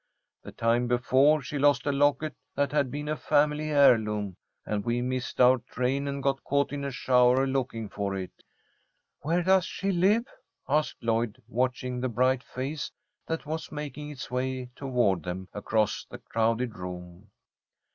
The 0.41 0.51
time 0.51 0.87
before, 0.87 1.43
she 1.43 1.59
lost 1.59 1.85
a 1.85 1.91
locket 1.91 2.33
that 2.55 2.71
had 2.71 2.89
been 2.89 3.07
a 3.07 3.15
family 3.15 3.69
heirloom, 3.69 4.35
and 4.65 4.83
we 4.83 4.99
missed 4.99 5.39
our 5.39 5.59
train 5.59 6.07
and 6.07 6.23
got 6.23 6.43
caught 6.43 6.73
in 6.73 6.83
a 6.83 6.89
shower 6.89 7.45
looking 7.45 7.87
for 7.87 8.15
it." 8.15 8.31
"Where 9.19 9.43
does 9.43 9.63
she 9.65 9.91
live?" 9.91 10.25
asked 10.67 11.03
Lloyd, 11.03 11.39
watching 11.47 12.01
the 12.01 12.09
bright 12.09 12.41
face 12.41 12.91
that 13.27 13.45
was 13.45 13.71
making 13.71 14.09
its 14.09 14.31
way 14.31 14.71
toward 14.75 15.21
them 15.21 15.49
across 15.53 16.03
the 16.09 16.17
crowded 16.17 16.79
room. 16.79 17.29